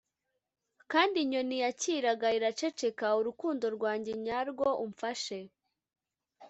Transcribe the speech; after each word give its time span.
kandi 0.91 1.17
inyoni 1.23 1.55
yikaraga 1.63 2.27
iraceceka. 2.37 3.05
urukundo 3.19 3.65
rwanjye 3.75 4.11
nyarwo, 4.25 4.67
umfashe. 4.85 5.39